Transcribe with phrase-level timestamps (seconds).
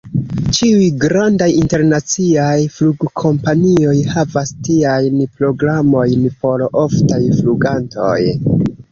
[0.57, 8.17] Ĉiuj grandaj internaciaj flugkompanioj havas tiajn programojn por oftaj flugantoj.